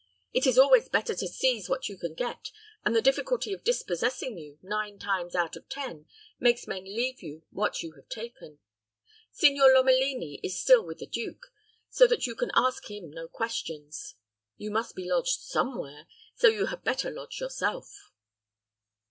It 0.33 0.47
is 0.47 0.57
always 0.57 0.89
better 0.89 1.13
to 1.13 1.27
seize 1.27 1.69
what 1.69 1.87
you 1.87 1.95
can 1.95 2.15
get, 2.15 2.49
and 2.83 2.95
the 2.95 3.03
difficulty 3.03 3.53
of 3.53 3.63
dispossessing 3.63 4.35
you, 4.35 4.57
nine 4.63 4.97
times 4.97 5.35
out 5.35 5.55
of 5.55 5.69
ten, 5.69 6.07
makes 6.39 6.65
men 6.65 6.85
leave 6.85 7.21
you 7.21 7.43
what 7.51 7.83
you 7.83 7.91
have 7.91 8.09
taken. 8.09 8.57
Signor 9.31 9.69
Lomelini 9.71 10.39
is 10.41 10.59
still 10.59 10.83
with 10.83 10.97
the 10.97 11.05
duke; 11.05 11.53
so 11.91 12.07
that 12.07 12.25
you 12.25 12.33
can 12.33 12.49
ask 12.55 12.89
him 12.89 13.11
no 13.11 13.27
questions. 13.27 14.15
You 14.57 14.71
must 14.71 14.95
be 14.95 15.07
lodged 15.07 15.39
some 15.41 15.77
where, 15.77 16.07
so 16.33 16.47
you 16.47 16.65
had 16.65 16.83
better 16.83 17.11
lodge 17.11 17.39
yourself." 17.39 18.09